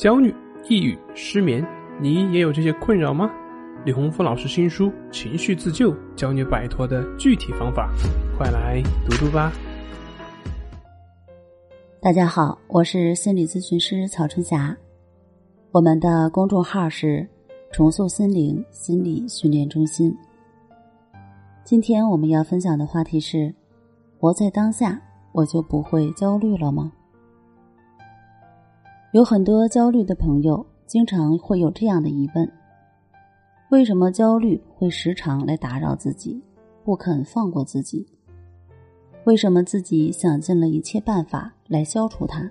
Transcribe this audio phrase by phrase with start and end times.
[0.00, 0.34] 焦虑、
[0.66, 1.62] 抑郁、失眠，
[2.00, 3.30] 你也有这些困扰吗？
[3.84, 7.92] 李洪福老师新书《情绪自救》教你摆脱的具体方法，
[8.34, 9.52] 快来读读吧。
[12.00, 14.74] 大家好，我是心理咨询师曹春霞，
[15.70, 17.28] 我们的公众号是
[17.70, 20.16] “重塑心灵心理训练中心”。
[21.62, 23.54] 今天我们要分享的话题是：
[24.18, 24.98] 活在当下，
[25.32, 26.90] 我就不会焦虑了吗？
[29.12, 32.48] 有很多焦虑的朋友，经常会有这样的疑问：
[33.70, 36.40] 为什么焦虑会时常来打扰自己，
[36.84, 38.06] 不肯放过自己？
[39.24, 42.48] 为什么自己想尽了一切办法来消除它，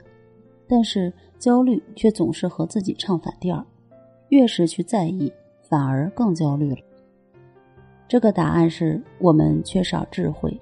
[0.68, 3.66] 但是焦虑却总是和自己唱反调？
[4.28, 5.32] 越是去在意，
[5.62, 6.82] 反而更焦虑了。
[8.06, 10.60] 这个答案是我们缺少智慧。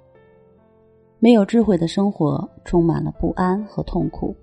[1.17, 4.35] 没有智慧的生活，充满了不安和痛苦。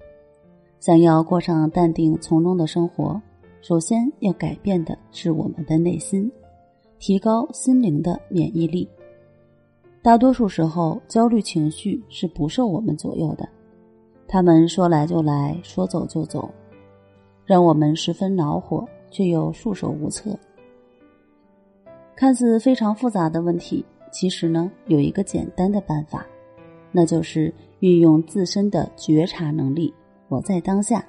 [0.84, 3.18] 想要过上淡定从容的生活，
[3.62, 6.30] 首先要改变的是我们的内心，
[6.98, 8.86] 提高心灵的免疫力。
[10.02, 13.48] 大多数时候，焦虑情绪是不受我们左右的，
[14.28, 16.50] 他们说来就来，说走就走，
[17.46, 20.38] 让我们十分恼火，却又束手无策。
[22.14, 23.82] 看似非常复杂的问题，
[24.12, 26.26] 其实呢，有一个简单的办法，
[26.92, 29.90] 那就是运用自身的觉察能力。
[30.28, 31.04] 活在当下，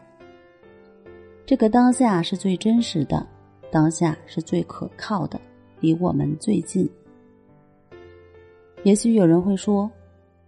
[1.46, 3.26] 这个当下是最真实的，
[3.72, 5.40] 当下是最可靠的，
[5.80, 6.90] 离我们最近。
[8.84, 9.90] 也许有人会说：“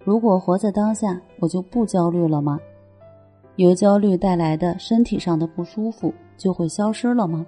[0.03, 2.59] 如果活在当下，我就不焦虑了吗？
[3.55, 7.45] 由焦虑带来的身体上的不舒服就会消失了吗？”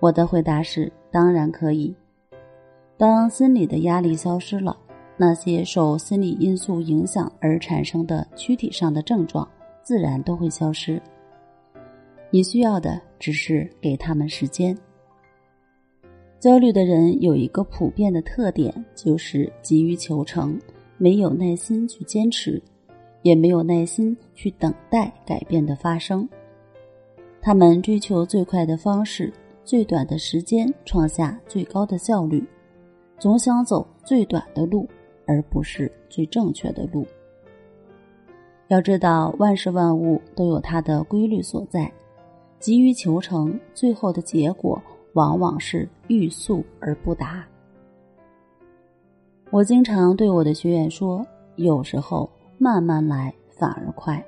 [0.00, 1.94] 我的回答是：当然可以。
[2.96, 4.76] 当心理的压力消失了，
[5.16, 9.48] 那些受心理因素影响而产生的躯体上的症状。
[9.84, 11.00] 自然都会消失。
[12.30, 14.76] 你需要的只是给他们时间。
[16.40, 20.58] 焦虑的人有一个普遍的特点，就是急于求成，
[20.98, 22.60] 没有耐心去坚持，
[23.22, 26.28] 也没有耐心去等待改变的发生。
[27.40, 29.32] 他们追求最快的方式，
[29.64, 32.44] 最短的时间，创下最高的效率，
[33.18, 34.88] 总想走最短的路，
[35.26, 37.06] 而不是最正确的路。
[38.74, 41.88] 要知道，万事万物都有它的规律所在。
[42.58, 47.46] 急于求成，最后的结果往往是欲速而不达。
[49.52, 51.24] 我经常对我的学员说
[51.54, 54.20] ：“有时候慢慢来反而快，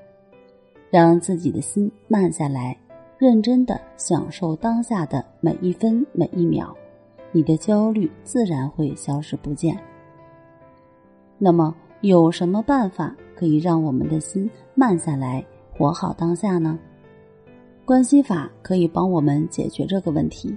[0.91, 2.79] 让自己的心慢下来，
[3.19, 6.73] 认真的享受当下的每一分每一秒，
[7.33, 9.77] 你的焦虑自然会消失不见。”
[11.37, 13.17] 那么，有什么办法？
[13.35, 16.79] 可以让我们的心慢下来，活好当下呢？
[17.85, 20.57] 关系法可以帮我们解决这个问题。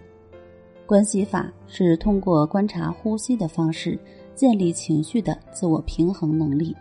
[0.85, 3.99] 关系法是通过观察呼吸的方式，
[4.33, 6.75] 建立情绪的自我平衡能力。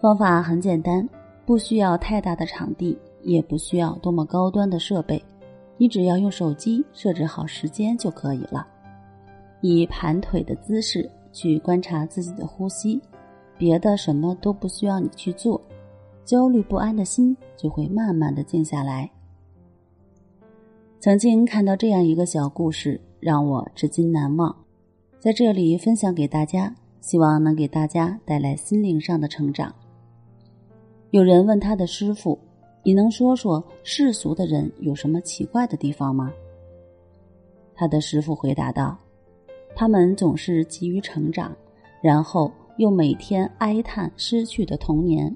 [0.00, 1.08] 方法很简单，
[1.44, 5.20] 不需要太大的场地，也不需要多么高端的设备，
[5.76, 8.66] 你只要用手机设置好时间就可以了。
[9.60, 13.02] 以盘腿的姿势去观察自己的呼吸。
[13.62, 15.62] 别的什么都不需要你去做，
[16.24, 19.08] 焦虑不安的心就会慢慢的静下来。
[20.98, 24.52] 曾经看到这样一个小故事，让我至今难忘，
[25.20, 29.72] 在这里分享给大家，希望能给大家带来心灵上的成长。
[31.12, 32.36] 有人问他的师傅
[32.82, 36.32] ：“你能说说世俗的人有什么奇怪的地方吗？”
[37.76, 38.98] 他的师傅回答道
[39.76, 41.56] ：“他们总是急于成长，
[42.00, 45.34] 然后。”又每天哀叹失去的童年，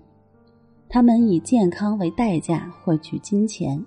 [0.89, 3.85] 他们以健康为代价换取金钱，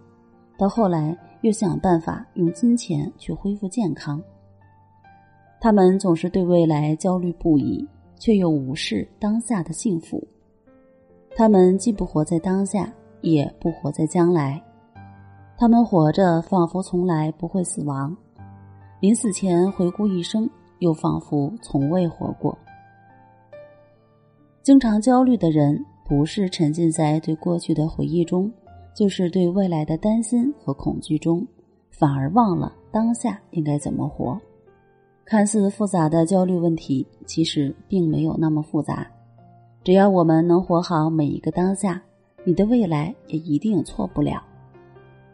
[0.57, 4.21] 到后来又想办法用金钱去恢复健康。
[5.59, 7.85] 他们总是对未来焦虑不已，
[8.17, 10.25] 却又无视当下的幸福。
[11.35, 14.61] 他们既不活在当下，也不活在将来。
[15.57, 18.15] 他们活着，仿佛从来不会死亡；
[19.01, 22.57] 临死前回顾一生，又仿佛从未活过。
[24.61, 28.51] 经常焦虑的人，不是沉浸在对过去的回忆中，
[28.94, 31.45] 就是对未来的担心和恐惧中，
[31.89, 34.39] 反而忘了当下应该怎么活。
[35.25, 39.07] 看似复杂的焦虑问题，其实并没有那么复杂。
[39.83, 42.01] 只要我们能活好每一个当下，
[42.44, 44.44] 你的未来也一定错不了。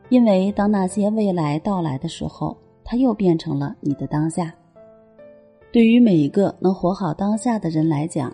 [0.09, 4.53] 因为当那些未来到来的时候，它又变成了你的当下。
[5.71, 8.31] 对于每一个能活好当下的人来讲，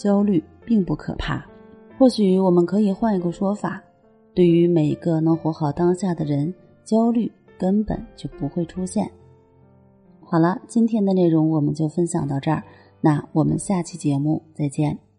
[0.00, 1.44] 焦虑并不可怕，
[1.98, 3.82] 或许我们可以换一个说法：
[4.34, 9.10] 对于每一个能活好当下的人，焦虑根本就不会出现。
[10.22, 12.64] 好了，今天的内容我们就分享到这儿，
[13.02, 15.09] 那我们下期节目再见。